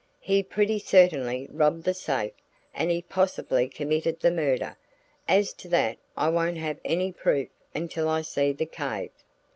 [0.19, 2.33] He pretty certainly robbed the safe
[2.73, 4.75] and he possibly committed the murder
[5.27, 9.11] as to that I won't have any proof until I see the cave."